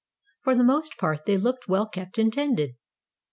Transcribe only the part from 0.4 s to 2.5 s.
For the most part they looked well kept and